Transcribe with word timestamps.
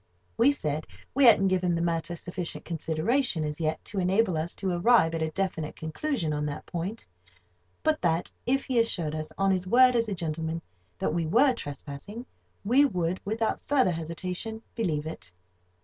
We 0.35 0.51
said 0.51 0.87
we 1.13 1.25
hadn't 1.25 1.49
given 1.49 1.75
the 1.75 1.81
matter 1.83 2.15
sufficient 2.15 2.65
consideration 2.65 3.43
as 3.43 3.61
yet 3.61 3.85
to 3.85 3.99
enable 3.99 4.35
us 4.35 4.55
to 4.55 4.71
arrive 4.71 5.13
at 5.13 5.21
a 5.21 5.29
definite 5.29 5.75
conclusion 5.75 6.33
on 6.33 6.43
that 6.47 6.65
point, 6.65 7.05
but 7.83 8.01
that, 8.01 8.31
if 8.47 8.65
he 8.65 8.79
assured 8.79 9.13
us 9.13 9.31
on 9.37 9.51
his 9.51 9.67
word 9.67 9.95
as 9.95 10.09
a 10.09 10.15
gentleman 10.15 10.63
that 10.97 11.13
we 11.13 11.27
were 11.27 11.53
trespassing, 11.53 12.25
we 12.65 12.83
would, 12.83 13.21
without 13.25 13.61
further 13.61 13.91
hesitation, 13.91 14.63
believe 14.73 15.05
it. 15.05 15.31